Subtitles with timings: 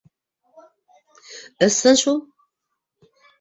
[1.65, 2.17] —Ысын шул.